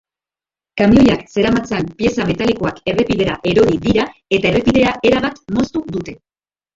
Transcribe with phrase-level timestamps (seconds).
[0.81, 4.07] Kamioiak zeramatzan pieza metalikoak errepidera erori dira
[4.39, 6.17] eta errepidea erabat moztu dute.